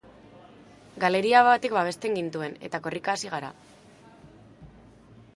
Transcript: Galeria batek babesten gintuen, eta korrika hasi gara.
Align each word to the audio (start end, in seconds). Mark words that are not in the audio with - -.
Galeria 1.01 1.41
batek 1.47 1.75
babesten 1.75 2.17
gintuen, 2.19 2.55
eta 2.69 2.79
korrika 2.87 3.13
hasi 3.17 3.31
gara. 3.35 3.53